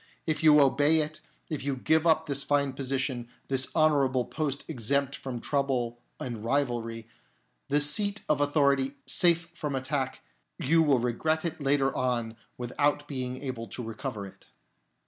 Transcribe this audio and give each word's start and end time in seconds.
If 0.25 0.41
you 0.41 0.59
obey 0.59 0.97
it, 1.01 1.21
if 1.47 1.63
you 1.63 1.77
give 1.77 2.07
up 2.07 2.25
this 2.25 2.43
fine 2.43 2.73
position, 2.73 3.27
this 3.49 3.67
honourable 3.75 4.25
post 4.25 4.65
exempt 4.67 5.15
from 5.15 5.39
trouble 5.39 5.99
and 6.19 6.43
rivalry, 6.43 7.07
this 7.69 7.87
seat 7.87 8.23
of 8.27 8.41
authority 8.41 8.95
safe 9.05 9.49
from 9.53 9.75
attack, 9.75 10.21
you 10.57 10.81
will 10.81 10.97
regret 10.97 11.45
it 11.45 11.61
later 11.61 11.95
on 11.95 12.35
without 12.57 13.07
being 13.07 13.43
able 13.43 13.67
to 13.67 13.83
recover 13.83 14.25
it." 14.25 14.47